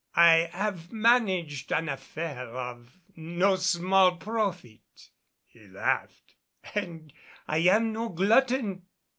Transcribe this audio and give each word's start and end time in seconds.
"I 0.15 0.49
have 0.51 0.91
managed 0.91 1.71
an 1.71 1.87
affair 1.87 2.47
of 2.47 2.97
no 3.15 3.55
small 3.55 4.15
profit," 4.17 5.11
he 5.45 5.67
laughed, 5.67 6.33
"and 6.73 7.13
I 7.47 7.59
am 7.59 7.93
no 7.93 8.09
glutton." 8.09 8.87